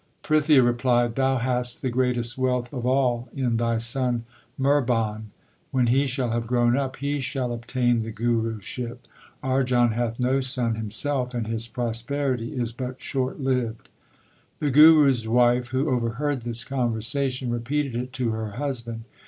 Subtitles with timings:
[0.23, 4.25] Prithia replied: Thou hast the greatest wealth of all in thy son
[4.59, 5.25] Mihrban.
[5.69, 9.07] When he shall have grown up, he shall obtain the Guruship.
[9.43, 13.89] Arjan hath no son himself, and his prosperity is but short lived.
[14.57, 19.03] The Guru s wife, who overheard this conversation, repeated it to her husband.